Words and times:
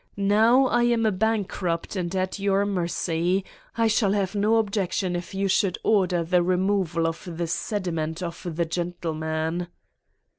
Now 0.17 0.65
I 0.65 0.81
am 0.85 1.05
a 1.05 1.11
bankrupt 1.11 1.95
and 1.95 2.15
at 2.15 2.39
your 2.39 2.65
mercy. 2.65 3.45
I 3.77 3.85
shall 3.85 4.13
have 4.13 4.33
no 4.33 4.55
objection 4.57 5.15
if 5.15 5.35
you 5.35 5.47
should 5.47 5.77
order 5.83 6.23
the 6.23 6.41
removal 6.41 7.05
of 7.05 7.29
the 7.37 7.45
sediment 7.45 8.23
of 8.23 8.43
the 8.49 8.65
gentleman." 8.65 9.67